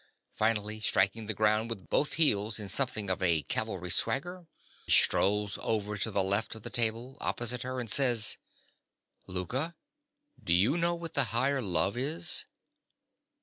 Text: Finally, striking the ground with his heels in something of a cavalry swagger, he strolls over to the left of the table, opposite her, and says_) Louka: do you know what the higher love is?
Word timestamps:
Finally, 0.31 0.79
striking 0.79 1.27
the 1.27 1.33
ground 1.35 1.69
with 1.69 1.87
his 1.91 2.13
heels 2.13 2.57
in 2.57 2.67
something 2.67 3.07
of 3.07 3.21
a 3.21 3.43
cavalry 3.43 3.91
swagger, 3.91 4.47
he 4.87 4.91
strolls 4.91 5.59
over 5.61 5.95
to 5.95 6.09
the 6.09 6.23
left 6.23 6.55
of 6.55 6.63
the 6.63 6.71
table, 6.71 7.19
opposite 7.21 7.61
her, 7.61 7.79
and 7.79 7.87
says_) 7.89 8.37
Louka: 9.29 9.75
do 10.43 10.53
you 10.53 10.75
know 10.75 10.95
what 10.95 11.13
the 11.13 11.25
higher 11.25 11.61
love 11.61 11.95
is? 11.97 12.47